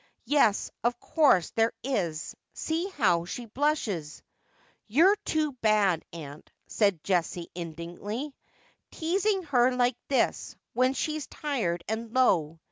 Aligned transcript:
'Yes, 0.25 0.71
of 0.83 0.99
course 0.99 1.51
there 1.51 1.73
is. 1.83 2.35
See 2.55 2.87
how 2.97 3.25
she 3.25 3.45
blushes.'' 3.45 4.23
You're 4.87 5.15
too 5.17 5.51
bad, 5.61 6.03
aunt,' 6.11 6.49
said 6.65 7.03
Jessie 7.03 7.51
indignantly,' 7.53 8.33
teasing 8.91 9.43
hef 9.43 9.75
like 9.75 9.97
this, 10.07 10.55
when 10.73 10.95
she's 10.95 11.27
tired 11.27 11.83
and 11.87 12.15
low. 12.15 12.57